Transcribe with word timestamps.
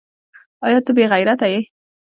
ایا 0.65 0.79
ته 0.85 0.91
بې 0.95 1.05
غیرته 1.11 1.45
یې؟ 1.51 1.59